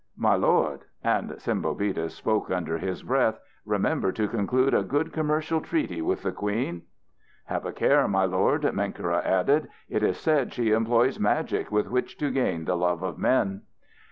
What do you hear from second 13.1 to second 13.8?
men."